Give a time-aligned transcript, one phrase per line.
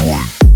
[0.06, 0.47] one.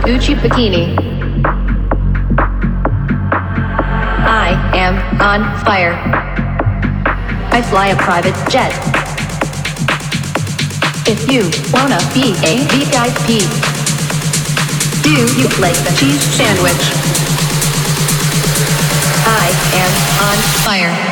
[0.00, 0.94] Gucci bikini.
[4.26, 5.94] I am on fire.
[7.50, 8.72] I fly a private jet.
[11.08, 13.40] If you wanna be a VIP,
[15.02, 16.84] do you like the cheese sandwich?
[19.24, 19.48] I
[19.80, 19.92] am
[20.28, 21.09] on fire.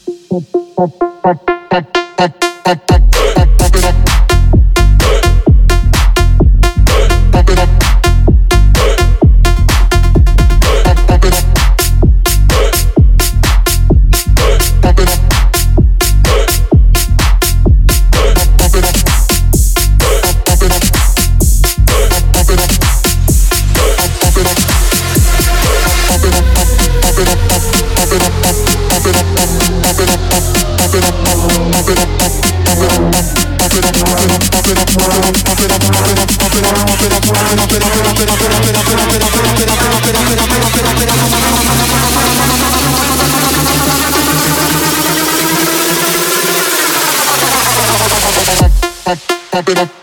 [2.90, 3.09] you.
[49.60, 49.99] pump it up.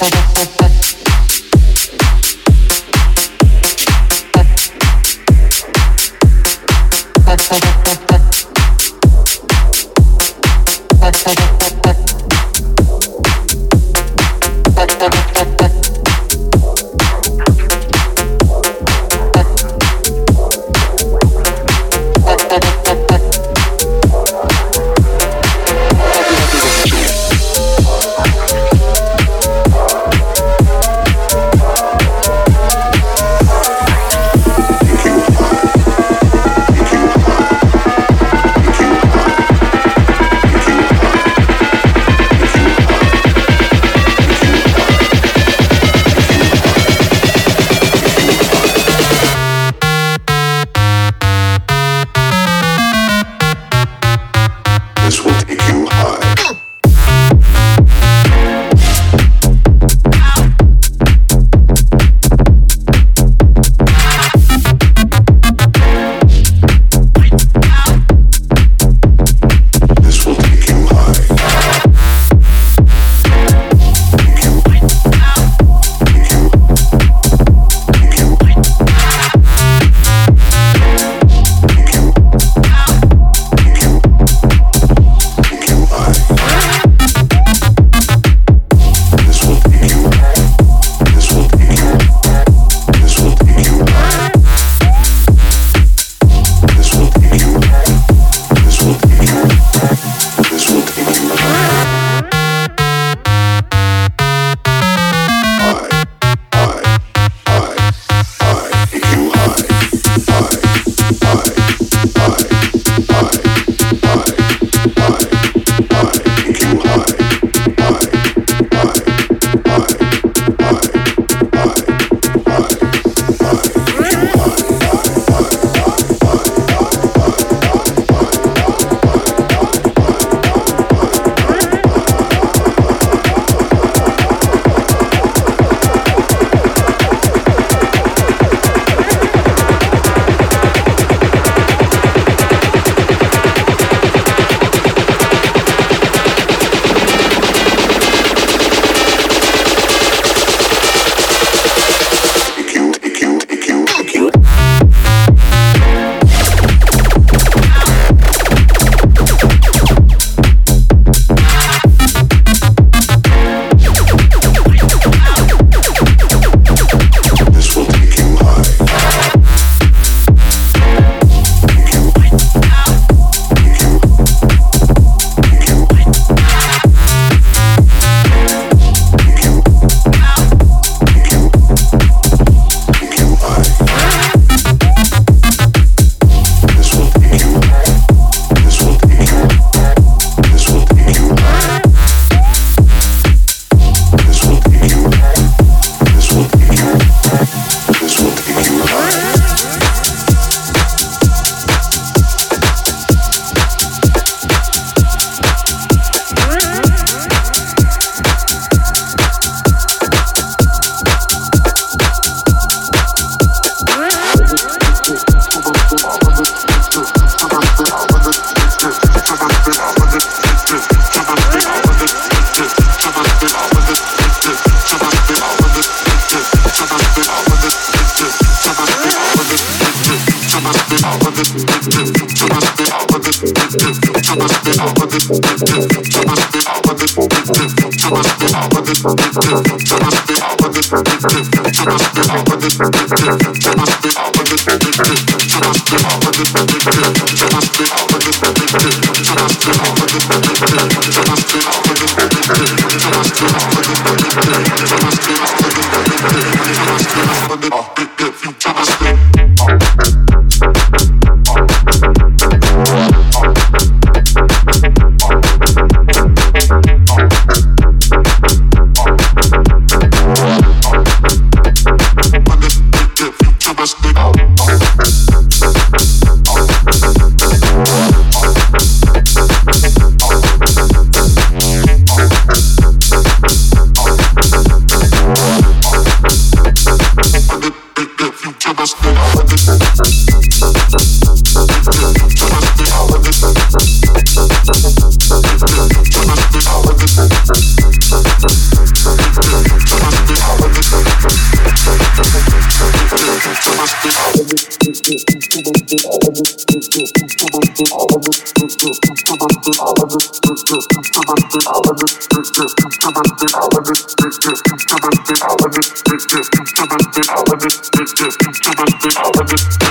[0.00, 0.59] Thank you.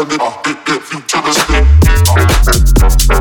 [0.00, 1.00] I'll lift you
[3.08, 3.17] to.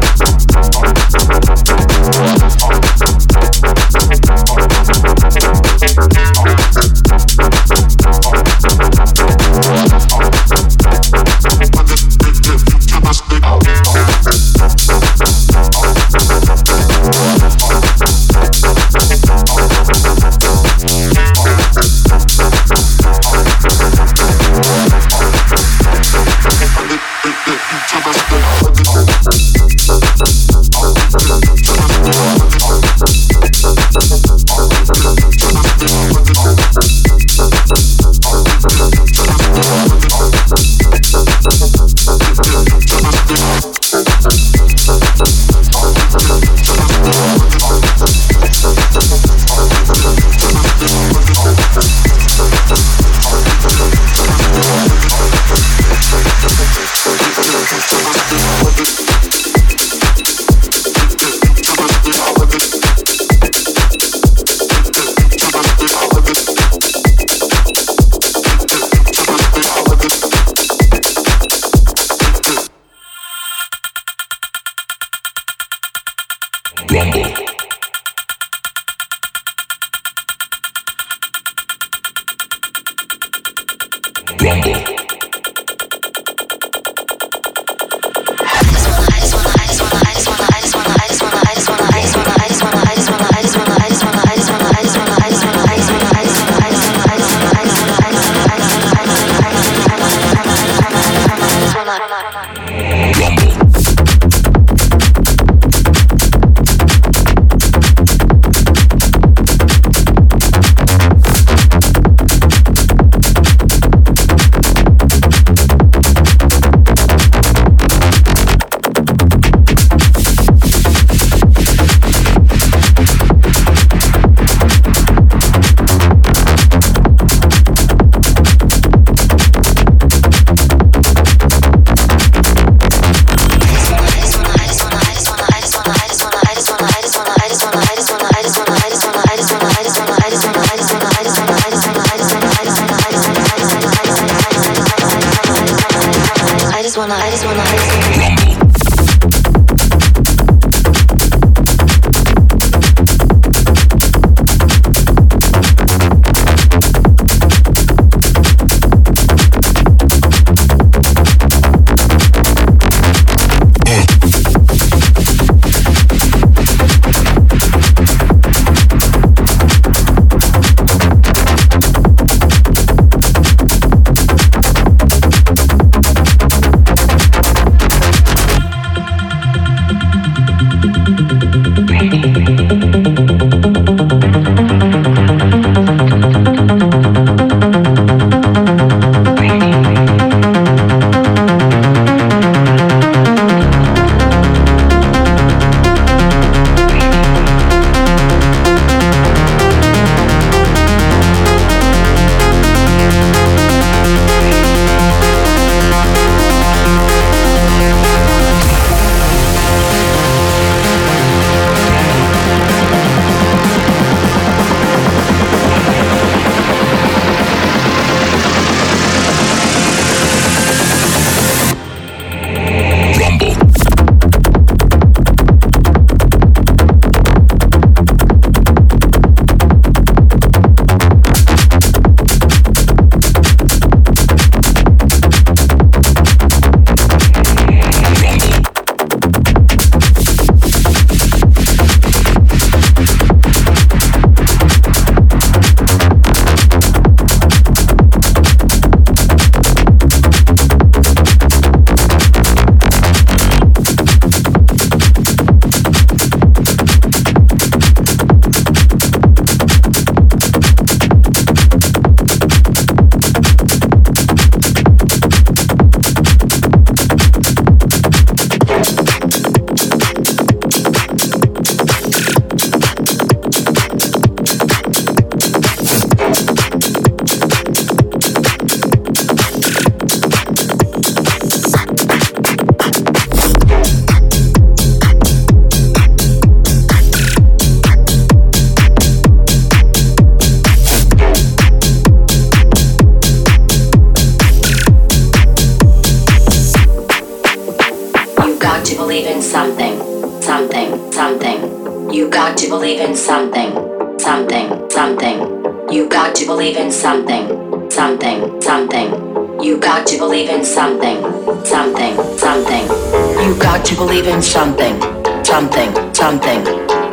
[314.18, 315.00] believe in something,
[315.46, 316.66] something, something.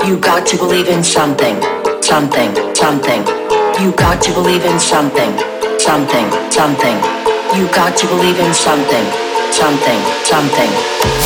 [0.06, 1.60] You got to believe in something,
[2.00, 3.20] something, something.
[3.78, 5.36] You got to believe in something,
[5.78, 6.96] something, something.
[7.56, 9.04] You got to believe in something,
[9.52, 10.70] something, something.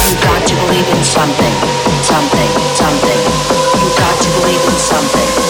[0.03, 1.55] You got to believe in something,
[2.03, 3.21] something, something.
[3.79, 5.48] You got to believe in something.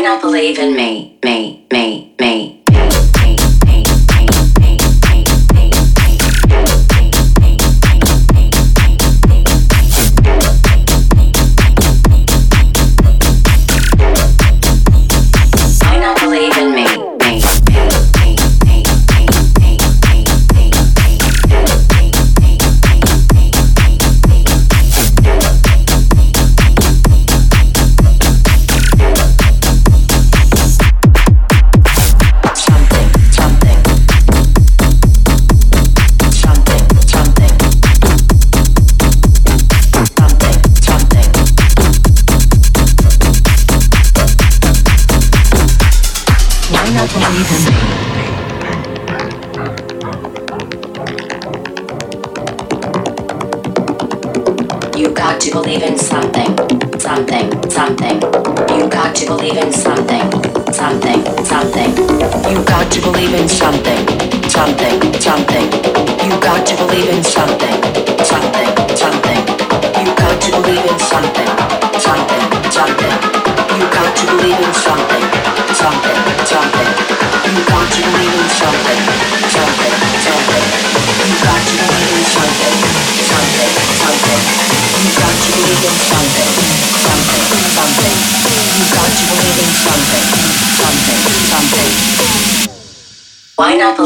[0.00, 2.52] not believe in me, me, me, me,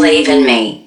[0.03, 0.82] believe in me.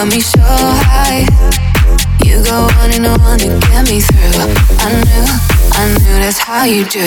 [0.00, 1.26] got me so high.
[2.24, 4.48] You go on and on to get me through.
[4.80, 5.26] I knew,
[5.76, 7.06] I knew that's how you do.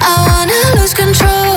[0.00, 1.47] I wanna lose control.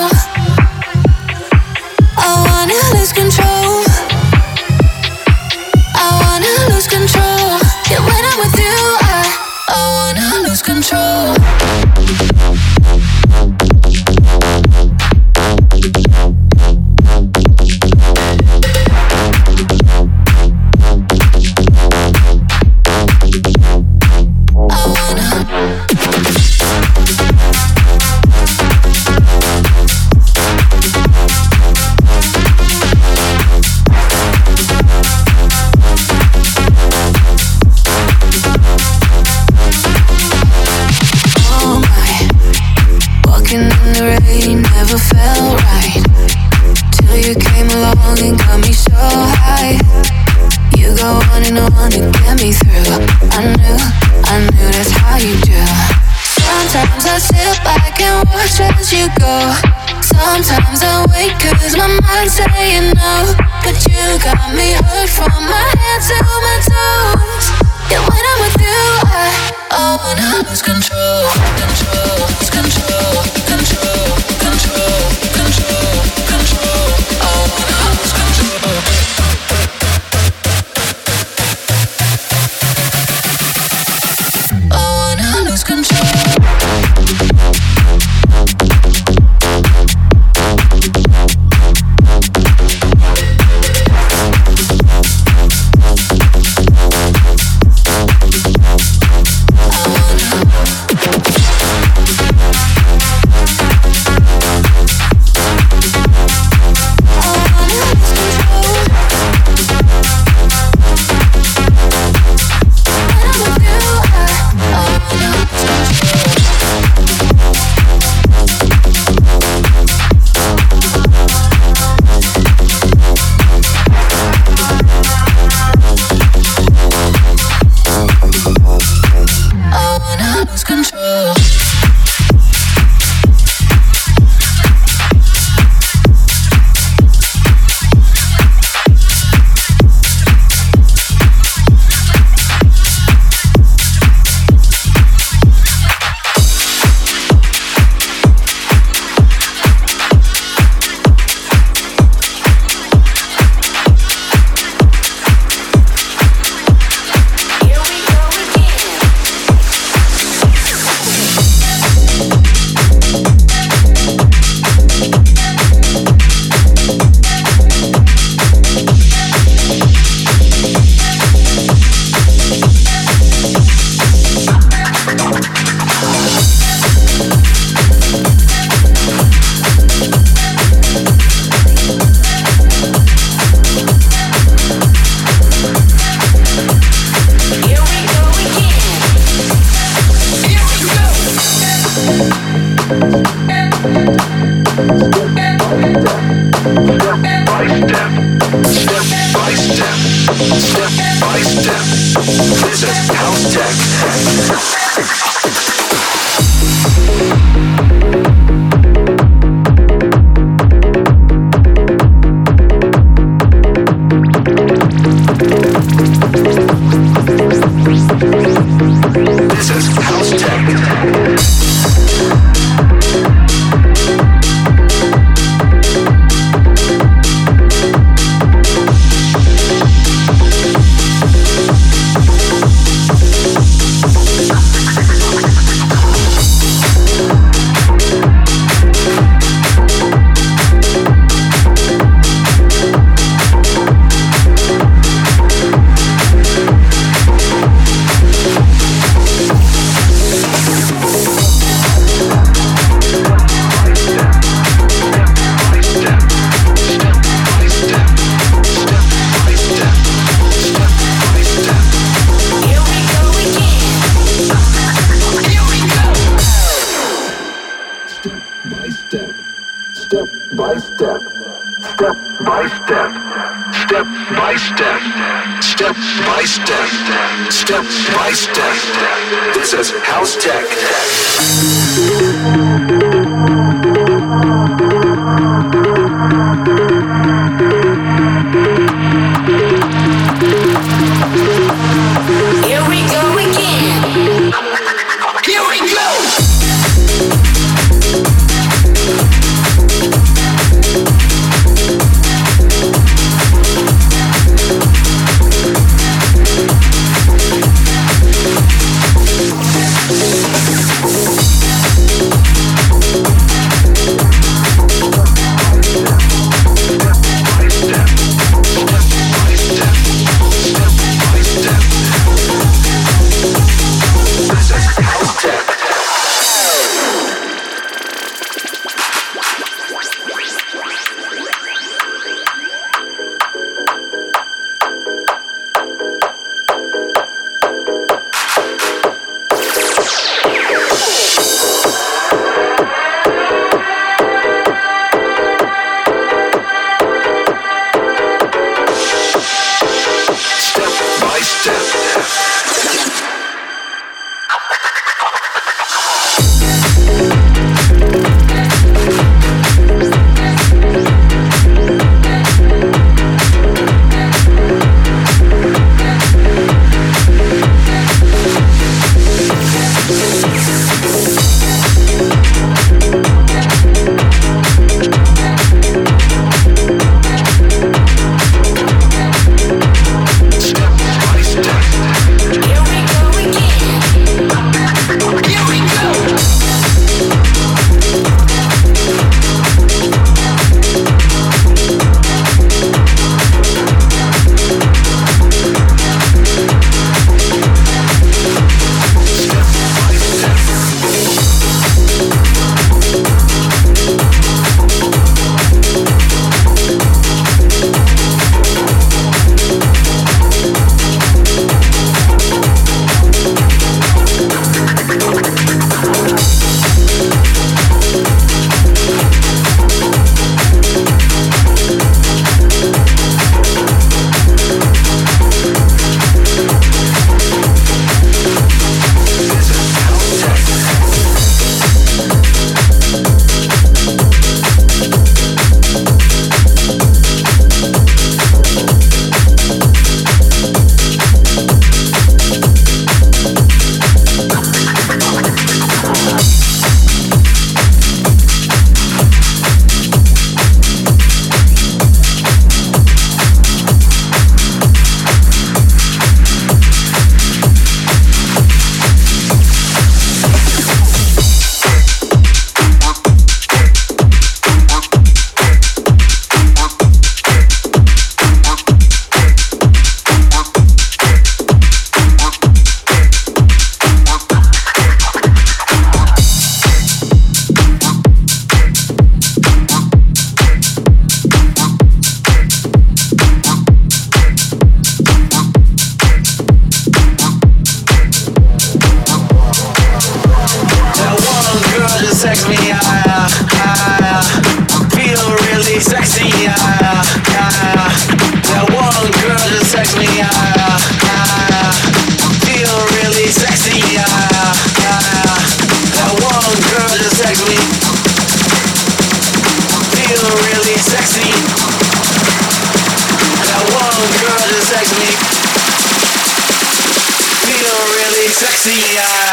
[518.82, 519.51] See ya.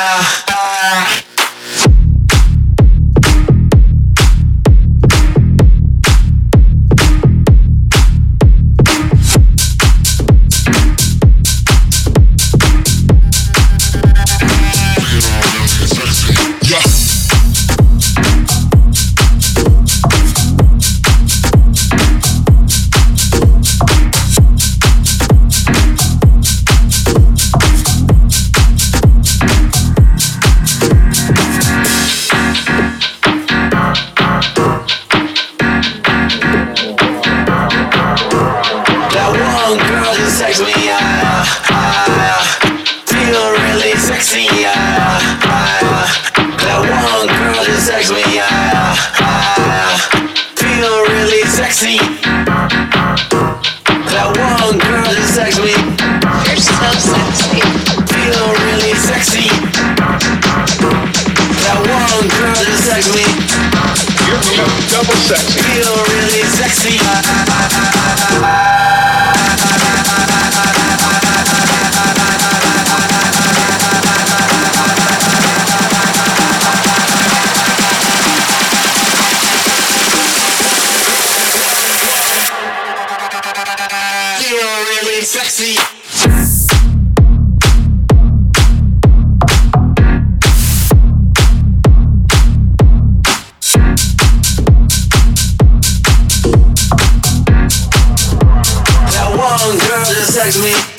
[100.51, 100.98] Text me.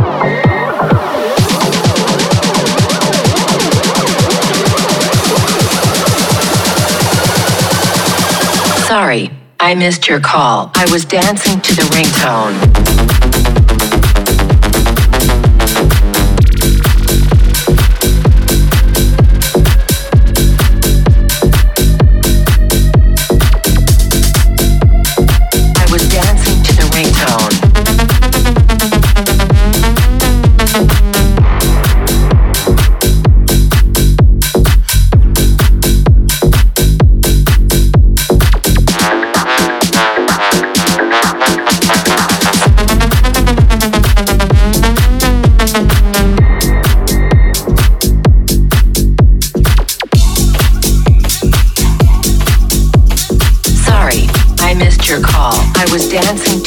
[9.63, 10.71] I missed your call.
[10.73, 13.30] I was dancing to the ringtone.
[55.91, 56.60] was dancing.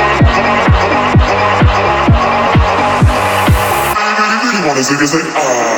[4.66, 5.75] Wanna say ah.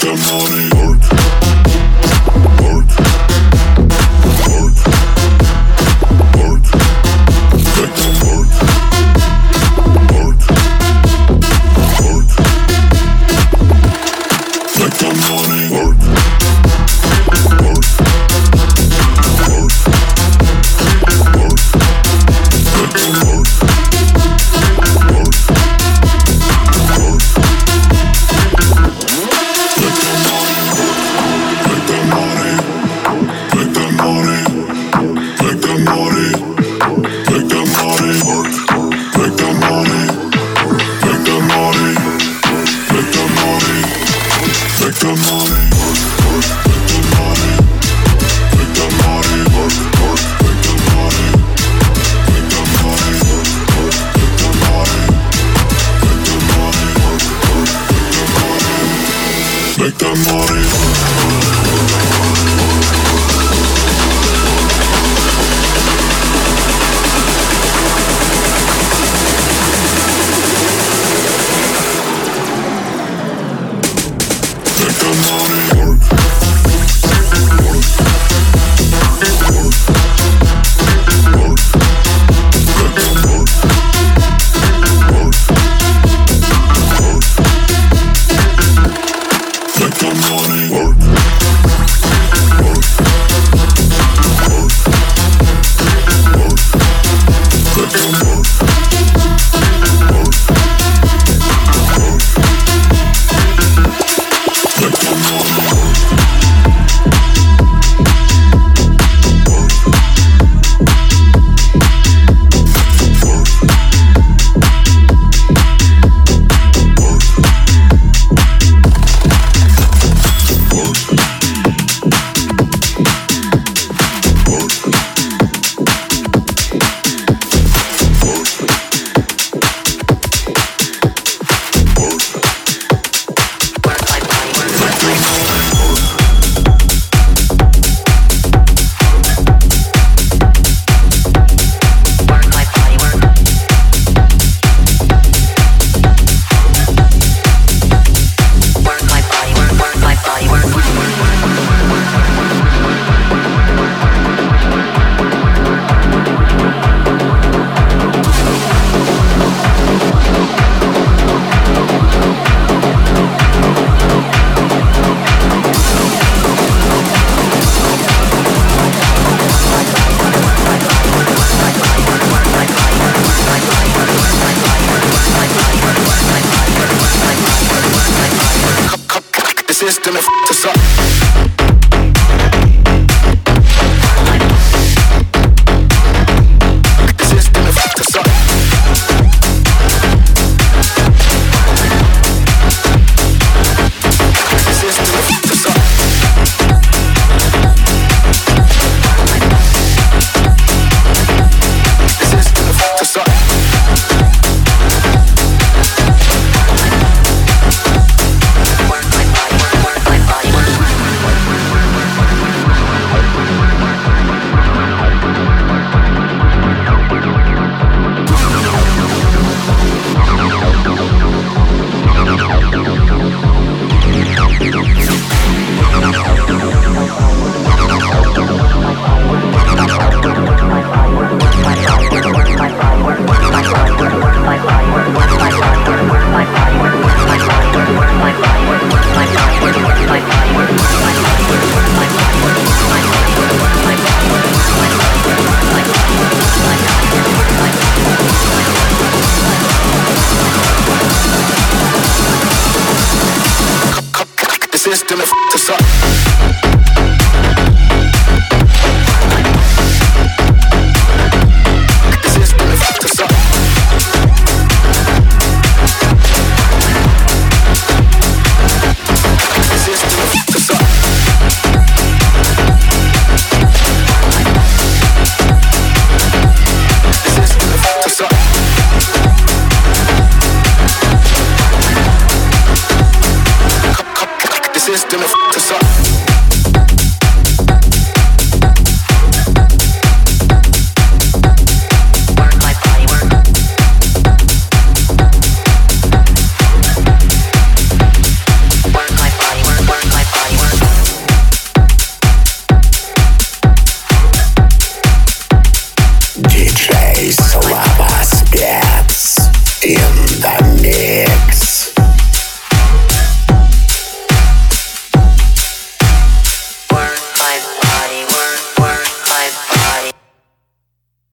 [0.00, 0.87] the morning.